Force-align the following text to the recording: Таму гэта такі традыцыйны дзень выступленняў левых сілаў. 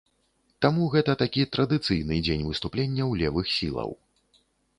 Таму 0.65 0.87
гэта 0.93 1.13
такі 1.23 1.45
традыцыйны 1.55 2.15
дзень 2.29 2.43
выступленняў 2.49 3.09
левых 3.21 3.45
сілаў. 3.59 3.95